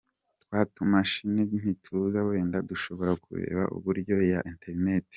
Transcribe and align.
Twatumashini 0.43 1.41
nituza 1.61 2.19
wenda 2.29 2.57
dushobora 2.69 3.11
kureba 3.23 3.63
uburyo 3.75 4.15
ya 4.31 4.39
interineti. 4.51 5.09